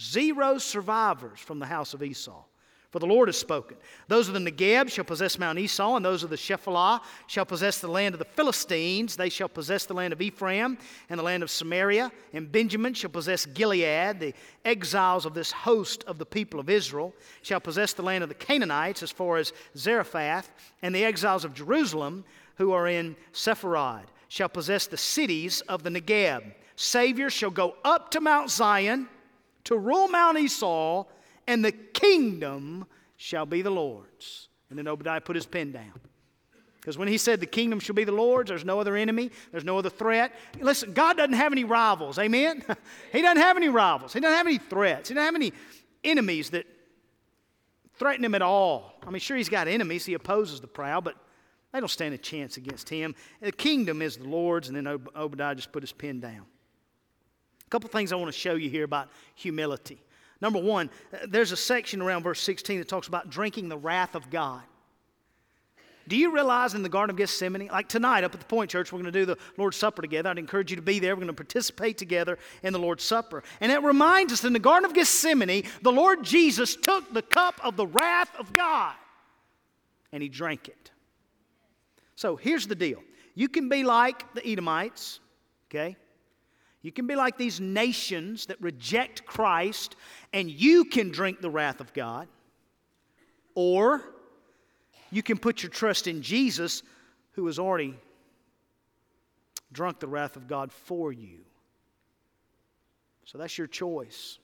[0.00, 2.42] zero survivors from the house of Esau.
[2.90, 3.76] For the Lord has spoken.
[4.08, 7.80] Those of the Negeb shall possess Mount Esau, and those of the Shephelah shall possess
[7.80, 9.14] the land of the Philistines.
[9.14, 10.78] They shall possess the land of Ephraim
[11.10, 12.10] and the land of Samaria.
[12.32, 14.18] And Benjamin shall possess Gilead.
[14.18, 14.32] The
[14.64, 18.34] exiles of this host of the people of Israel shall possess the land of the
[18.34, 20.50] Canaanites as far as Zarephath,
[20.80, 22.24] and the exiles of Jerusalem
[22.54, 26.54] who are in Sepharad shall possess the cities of the Negeb.
[26.76, 29.08] Savior shall go up to Mount Zion
[29.64, 31.04] to rule Mount Esau,
[31.46, 32.86] and the kingdom
[33.16, 34.48] shall be the Lord's.
[34.68, 35.92] And then Obadiah put his pen down.
[36.86, 39.64] Because when he said the kingdom shall be the Lord's, there's no other enemy, there's
[39.64, 40.32] no other threat.
[40.60, 42.62] Listen, God doesn't have any rivals, amen?
[43.12, 45.52] he doesn't have any rivals, He doesn't have any threats, He doesn't have any
[46.04, 46.64] enemies that
[47.94, 48.94] threaten Him at all.
[49.04, 51.16] I mean, sure, He's got enemies, He opposes the proud, but
[51.76, 53.14] they don't stand a chance against him.
[53.42, 56.46] The kingdom is the Lord's, and then Obadiah just put his pen down.
[57.66, 60.02] A couple things I want to show you here about humility.
[60.40, 60.88] Number one,
[61.28, 64.62] there's a section around verse 16 that talks about drinking the wrath of God.
[66.08, 68.90] Do you realize in the Garden of Gethsemane, like tonight up at the Point Church,
[68.90, 70.30] we're going to do the Lord's Supper together.
[70.30, 71.14] I'd encourage you to be there.
[71.14, 73.42] We're going to participate together in the Lord's Supper.
[73.60, 77.60] And it reminds us in the Garden of Gethsemane, the Lord Jesus took the cup
[77.62, 78.94] of the wrath of God
[80.10, 80.90] and he drank it.
[82.16, 83.02] So here's the deal
[83.34, 85.20] you can be like the Edomites,
[85.70, 85.96] okay?
[86.82, 89.96] You can be like these nations that reject Christ,
[90.32, 92.28] and you can drink the wrath of God.
[93.54, 94.02] Or
[95.10, 96.82] you can put your trust in Jesus,
[97.32, 97.94] who has already
[99.72, 101.40] drunk the wrath of God for you.
[103.24, 104.38] So that's your choice.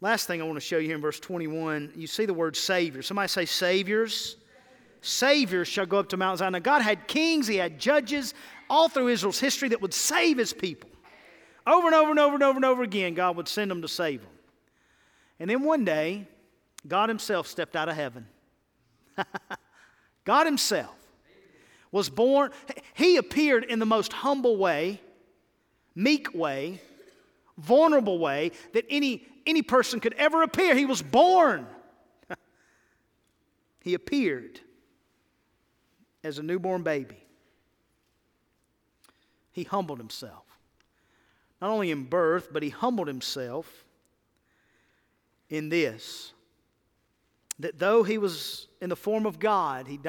[0.00, 3.02] Last thing I want to show you in verse 21, you see the word Savior.
[3.02, 4.36] Somebody say, Saviors.
[5.02, 6.52] Saviors shall go up to Mount Zion.
[6.52, 8.34] Now, God had kings, He had judges
[8.68, 10.90] all through Israel's history that would save His people.
[11.66, 13.88] Over and over and over and over and over again, God would send them to
[13.88, 14.30] save them.
[15.38, 16.26] And then one day,
[16.86, 18.26] God Himself stepped out of heaven.
[20.24, 20.94] God Himself
[21.92, 22.50] was born,
[22.94, 25.00] He appeared in the most humble way,
[25.94, 26.80] meek way,
[27.58, 30.74] vulnerable way that any, any person could ever appear.
[30.74, 31.66] He was born.
[33.80, 34.60] he appeared
[36.22, 37.24] as a newborn baby.
[39.52, 40.44] He humbled himself.
[41.60, 43.84] Not only in birth, but he humbled himself
[45.48, 46.32] in this
[47.60, 50.00] that though he was in the form of God, he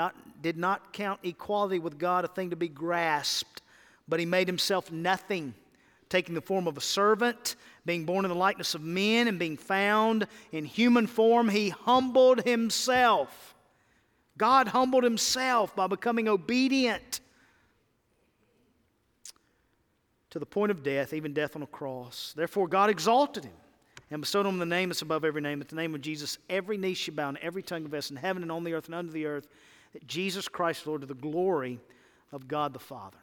[0.41, 3.61] did not count equality with God a thing to be grasped,
[4.07, 5.53] but he made himself nothing
[6.07, 9.57] taking the form of a servant, being born in the likeness of men, and being
[9.57, 13.50] found in human form, he humbled himself.
[14.41, 17.19] God humbled himself by becoming obedient
[20.31, 22.33] to the point of death, even death on a cross.
[22.35, 23.53] Therefore, God exalted him
[24.09, 25.61] and bestowed on him the name that's above every name.
[25.61, 28.41] At the name of Jesus, every knee should bow and every tongue confess in heaven
[28.41, 29.47] and on the earth and under the earth
[29.93, 31.79] that Jesus Christ, Lord, to the glory
[32.31, 33.19] of God the Father.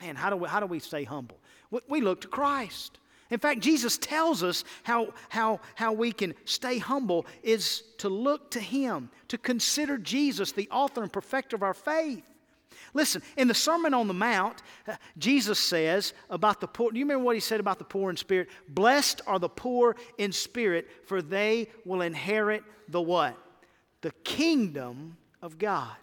[0.00, 1.40] Man, how do we, how do we stay humble?
[1.88, 3.00] We look to Christ.
[3.30, 8.50] In fact, Jesus tells us how, how, how we can stay humble is to look
[8.52, 12.24] to Him, to consider Jesus, the author and perfecter of our faith.
[12.92, 16.92] Listen, in the Sermon on the Mount, uh, Jesus says about the poor.
[16.92, 18.48] Do you remember what he said about the poor in spirit?
[18.68, 23.36] Blessed are the poor in spirit, for they will inherit the what?
[24.02, 25.96] The kingdom of God.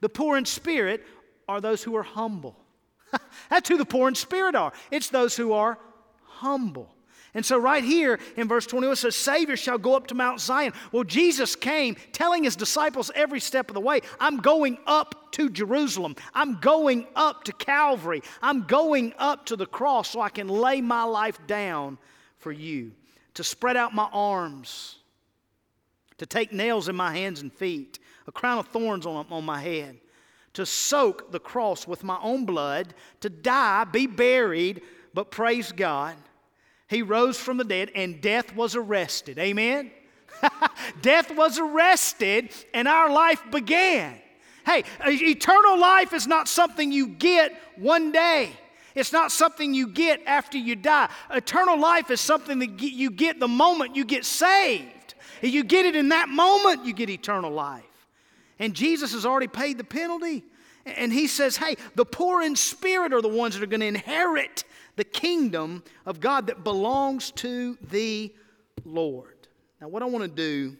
[0.00, 1.02] The poor in spirit
[1.48, 2.56] are those who are humble.
[3.50, 4.72] That's who the poor in spirit are.
[4.90, 5.78] It's those who are
[6.36, 6.94] humble.
[7.36, 10.40] And so, right here in verse 21, it says, Savior shall go up to Mount
[10.40, 10.72] Zion.
[10.92, 15.50] Well, Jesus came telling his disciples every step of the way, I'm going up to
[15.50, 16.14] Jerusalem.
[16.32, 18.22] I'm going up to Calvary.
[18.40, 21.98] I'm going up to the cross so I can lay my life down
[22.38, 22.92] for you,
[23.34, 24.98] to spread out my arms,
[26.18, 29.60] to take nails in my hands and feet, a crown of thorns on, on my
[29.60, 29.98] head
[30.54, 34.82] to soak the cross with my own blood, to die, be buried,
[35.14, 36.16] but praise God,
[36.88, 39.38] He rose from the dead and death was arrested.
[39.38, 39.90] Amen?
[41.02, 44.20] death was arrested and our life began.
[44.66, 48.50] Hey, eternal life is not something you get one day.
[48.94, 51.10] It's not something you get after you die.
[51.30, 55.14] Eternal life is something that you get the moment you get saved.
[55.42, 57.84] You get it in that moment, you get eternal life.
[58.58, 60.44] And Jesus has already paid the penalty.
[60.86, 63.86] And he says, hey, the poor in spirit are the ones that are going to
[63.86, 64.64] inherit
[64.96, 68.32] the kingdom of God that belongs to the
[68.84, 69.48] Lord.
[69.80, 70.76] Now, what I want to do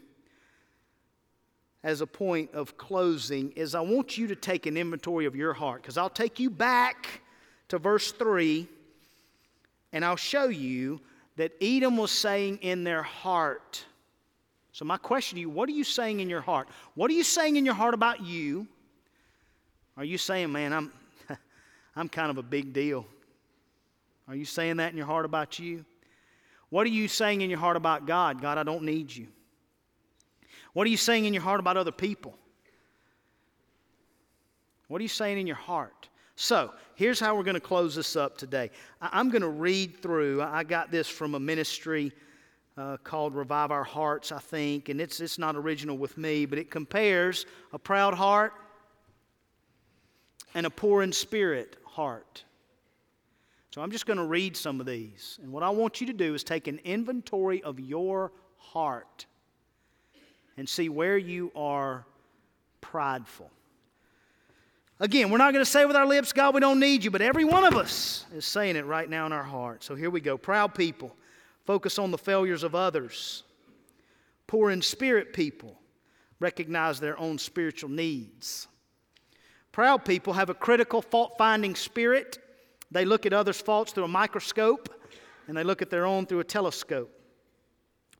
[1.83, 5.53] as a point of closing is I want you to take an inventory of your
[5.53, 7.23] heart because I'll take you back
[7.69, 8.69] to verse 3
[9.93, 11.01] and I'll show you
[11.37, 13.85] that Edom was saying in their heart,
[14.73, 16.69] so, my question to you what are you saying in your heart?
[16.97, 18.67] What are you saying in your heart about you?
[19.97, 20.92] Are you saying, man, I'm,
[21.97, 23.07] I'm kind of a big deal?
[24.27, 25.85] Are you saying that in your heart about you?
[26.71, 28.40] What are you saying in your heart about God?
[28.40, 29.29] God, I don't need you.
[30.73, 32.37] What are you saying in your heart about other people?
[34.88, 36.09] What are you saying in your heart?
[36.37, 38.71] So, here's how we're going to close this up today.
[39.01, 42.13] I'm going to read through, I got this from a ministry
[42.77, 46.59] uh, called Revive Our Hearts, I think, and it's, it's not original with me, but
[46.59, 48.53] it compares a proud heart
[50.55, 52.44] and a poor in spirit heart.
[53.73, 55.38] So I'm just going to read some of these.
[55.42, 59.27] And what I want you to do is take an inventory of your heart
[60.57, 62.07] and see where you are
[62.81, 63.50] prideful.
[65.00, 67.21] Again, we're not going to say with our lips, God, we don't need you, but
[67.21, 69.83] every one of us is saying it right now in our heart.
[69.83, 70.38] So here we go.
[70.38, 71.15] Proud people
[71.67, 73.42] focus on the failures of others.
[74.46, 75.77] Poor in spirit people
[76.38, 78.69] recognize their own spiritual needs.
[79.75, 82.38] Proud people have a critical fault finding spirit.
[82.92, 84.88] They look at others' faults through a microscope
[85.48, 87.10] and they look at their own through a telescope.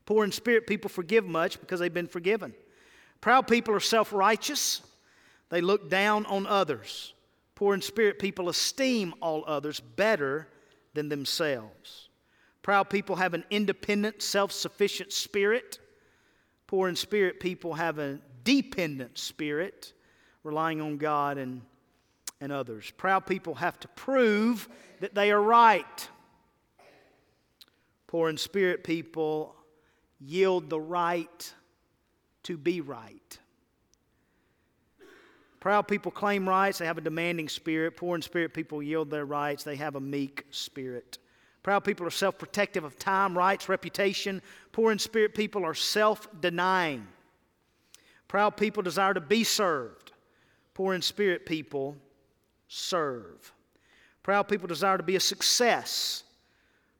[0.05, 2.53] Poor in spirit people forgive much because they've been forgiven.
[3.21, 4.81] Proud people are self righteous,
[5.47, 7.13] they look down on others.
[7.55, 10.49] Poor in spirit people esteem all others better
[10.93, 12.09] than themselves.
[12.63, 15.79] Proud people have an independent, self sufficient spirit.
[16.67, 19.93] Poor in spirit people have a dependent spirit,
[20.45, 21.61] relying on God and,
[22.39, 22.91] and others.
[22.97, 24.69] Proud people have to prove
[25.01, 26.09] that they are right.
[28.07, 29.55] Poor in spirit people
[30.19, 31.53] yield the right
[32.43, 33.39] to be right.
[35.59, 37.97] Proud people claim rights, they have a demanding spirit.
[37.97, 41.17] Poor in spirit people yield their rights, they have a meek spirit.
[41.63, 44.43] Proud people are self protective of time, rights, reputation.
[44.71, 47.07] Poor in spirit people are self denying.
[48.27, 50.04] Proud people desire to be served.
[50.75, 51.95] Poor in spirit people
[52.67, 53.53] serve.
[54.21, 56.23] Proud people desire to be a success.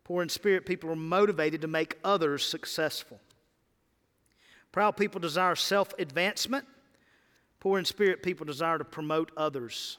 [0.05, 3.19] Poor in spirit people are motivated to make others successful.
[4.71, 6.65] Proud people desire self advancement.
[7.59, 9.97] Poor in spirit people desire to promote others.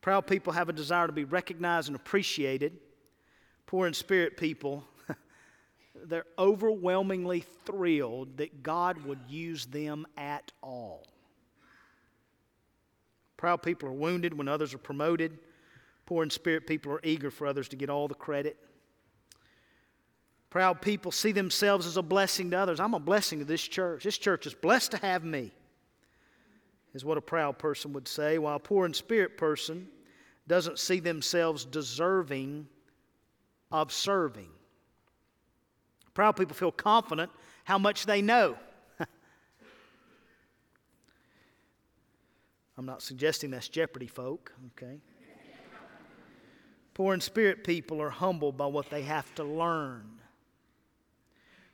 [0.00, 2.78] Proud people have a desire to be recognized and appreciated.
[3.66, 4.82] Poor in spirit people,
[6.06, 11.06] they're overwhelmingly thrilled that God would use them at all.
[13.42, 15.36] Proud people are wounded when others are promoted.
[16.06, 18.56] Poor in spirit people are eager for others to get all the credit.
[20.48, 22.78] Proud people see themselves as a blessing to others.
[22.78, 24.04] I'm a blessing to this church.
[24.04, 25.50] This church is blessed to have me,
[26.94, 29.88] is what a proud person would say, while a poor in spirit person
[30.46, 32.68] doesn't see themselves deserving
[33.72, 34.50] of serving.
[36.14, 37.32] Proud people feel confident
[37.64, 38.56] how much they know.
[42.76, 45.00] I'm not suggesting that's Jeopardy, folk, okay?
[46.94, 50.20] Poor in spirit people are humbled by what they have to learn.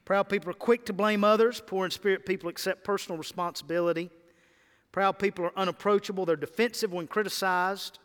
[0.04, 1.60] Proud people are quick to blame others.
[1.64, 4.10] Poor in spirit people accept personal responsibility.
[4.90, 6.24] Proud people are unapproachable.
[6.24, 7.98] They're defensive when criticized.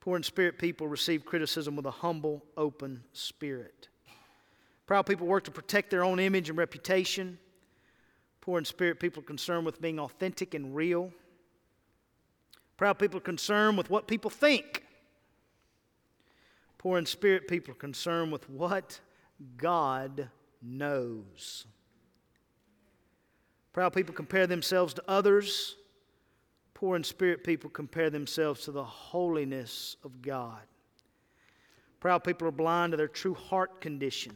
[0.00, 3.88] Poor in spirit people receive criticism with a humble, open spirit.
[4.86, 7.38] Proud people work to protect their own image and reputation.
[8.40, 11.12] Poor in spirit people are concerned with being authentic and real.
[12.80, 14.84] Proud people are concerned with what people think.
[16.78, 18.98] Poor in spirit people are concerned with what
[19.58, 20.30] God
[20.62, 21.66] knows.
[23.74, 25.76] Proud people compare themselves to others.
[26.72, 30.62] Poor in spirit people compare themselves to the holiness of God.
[32.00, 34.34] Proud people are blind to their true heart condition.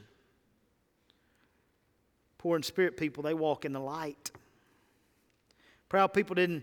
[2.37, 4.33] Poor in spirit people, they walk in the light.
[5.89, 6.63] Proud people didn't,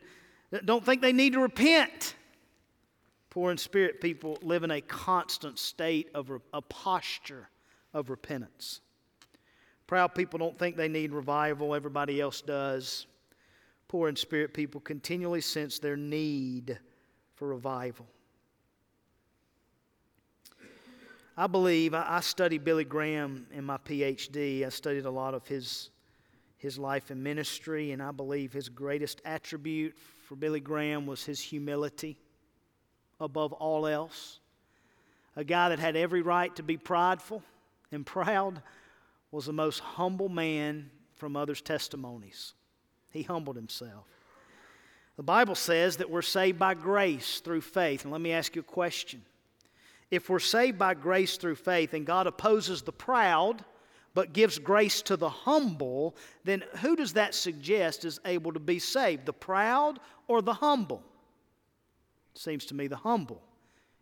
[0.65, 2.15] don't think they need to repent.
[3.29, 7.49] Poor in spirit people live in a constant state of a posture
[7.93, 8.81] of repentance.
[9.87, 13.07] Proud people don't think they need revival, everybody else does.
[13.87, 16.79] Poor in spirit people continually sense their need
[17.35, 18.07] for revival.
[21.37, 24.65] I believe, I, studied Billy Graham in my PhD.
[24.65, 25.89] I studied a lot of his,
[26.57, 29.95] his life and ministry, and I believe his greatest attribute
[30.31, 32.15] for Billy Graham was his humility
[33.19, 34.39] above all else.
[35.35, 37.43] A guy that had every right to be prideful
[37.91, 38.61] and proud,
[39.29, 42.53] was the most humble man from others' testimonies.
[43.11, 44.05] He humbled himself.
[45.17, 48.03] The Bible says that we're saved by grace through faith.
[48.03, 49.23] And let me ask you a question.
[50.11, 53.65] If we're saved by grace through faith and God opposes the proud
[54.13, 58.79] but gives grace to the humble, then who does that suggest is able to be
[58.79, 59.25] saved?
[59.25, 61.01] The proud or the humble?
[62.33, 63.41] Seems to me the humble.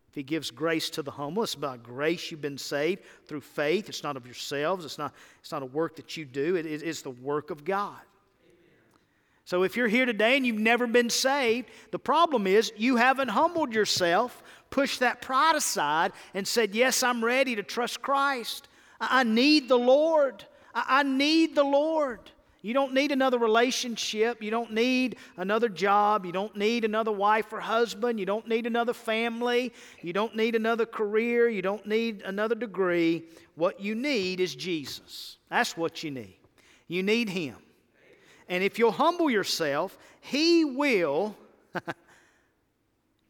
[0.07, 3.89] If he gives grace to the humble, it's by grace you've been saved through faith.
[3.89, 7.03] It's not of yourselves, it's not, it's not a work that you do, it, it's
[7.03, 7.99] the work of God.
[9.45, 13.30] So if you're here today and you've never been saved, the problem is you haven't
[13.30, 18.68] humbled yourself, pushed that pride aside, and said, Yes, I'm ready to trust Christ.
[18.99, 20.43] I, need the Lord.
[20.73, 22.19] I need the Lord.
[22.61, 24.43] You don't need another relationship.
[24.43, 26.25] You don't need another job.
[26.25, 28.19] You don't need another wife or husband.
[28.19, 29.71] You don't need another family.
[30.01, 31.47] You don't need another career.
[31.47, 33.23] You don't need another degree.
[33.55, 35.37] What you need is Jesus.
[35.49, 36.37] That's what you need.
[36.87, 37.55] You need Him.
[38.49, 41.37] And if you'll humble yourself, He will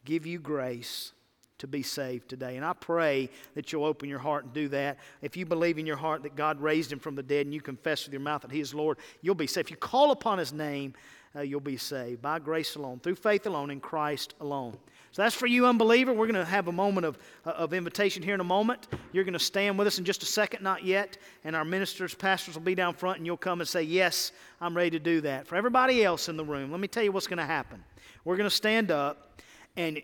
[0.05, 1.11] give you grace
[1.59, 2.55] to be saved today.
[2.55, 4.97] And I pray that you'll open your heart and do that.
[5.21, 7.61] If you believe in your heart that God raised him from the dead and you
[7.61, 9.67] confess with your mouth that he is Lord, you'll be saved.
[9.67, 10.93] If you call upon his name,
[11.35, 14.75] uh, you'll be saved by grace alone, through faith alone, in Christ alone.
[15.11, 16.13] So that's for you, unbeliever.
[16.13, 18.87] We're going to have a moment of, uh, of invitation here in a moment.
[19.11, 21.17] You're going to stand with us in just a second, not yet.
[21.43, 24.31] And our ministers, pastors will be down front, and you'll come and say, Yes,
[24.61, 25.47] I'm ready to do that.
[25.47, 27.83] For everybody else in the room, let me tell you what's going to happen.
[28.23, 29.41] We're going to stand up
[29.79, 30.01] and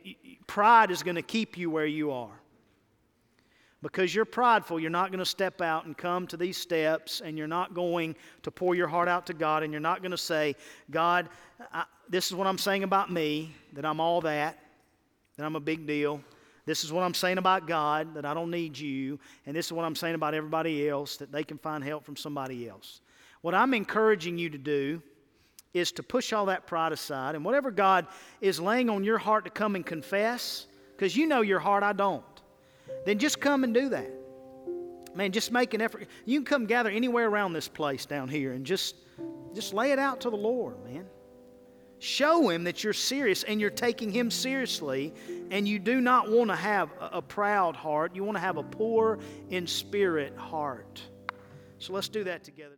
[0.48, 2.40] pride is going to keep you where you are.
[3.86, 7.38] because you're prideful, you're not going to step out and come to these steps, and
[7.38, 10.18] you're not going to pour your heart out to God, and you're not going to
[10.18, 10.56] say,
[10.90, 11.30] God,
[11.72, 14.58] I, this is what I'm saying about me, that I'm all that,
[15.38, 16.20] that I'm a big deal.
[16.66, 19.20] This is what I'm saying about God, that I don't need you.
[19.46, 22.16] And this is what I'm saying about everybody else, that they can find help from
[22.16, 23.02] somebody else.
[23.42, 25.00] What I'm encouraging you to do
[25.76, 28.08] is to push all that pride aside, and whatever God
[28.42, 30.66] is laying on your heart to come and confess,
[30.96, 32.24] because you know your heart, I don't
[33.06, 34.10] then just come and do that.
[35.16, 36.08] Man, just make an effort.
[36.26, 38.96] You can come gather anywhere around this place down here and just,
[39.54, 41.06] just lay it out to the Lord, man.
[42.00, 45.14] Show him that you're serious and you're taking him seriously,
[45.52, 48.16] and you do not want to have a, a proud heart.
[48.16, 49.20] You want to have a poor
[49.50, 51.02] in spirit heart.
[51.80, 52.76] So let's do that together.